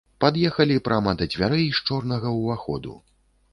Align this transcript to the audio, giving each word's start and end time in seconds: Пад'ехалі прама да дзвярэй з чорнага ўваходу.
Пад'ехалі 0.23 0.77
прама 0.87 1.13
да 1.19 1.27
дзвярэй 1.35 1.69
з 1.81 1.85
чорнага 1.87 2.35
ўваходу. 2.41 2.99